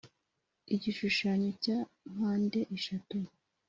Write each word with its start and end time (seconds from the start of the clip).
igishushanyo 0.75 1.49
cya 1.63 1.77
mpande 2.15 2.59
eshatu. 2.77 3.17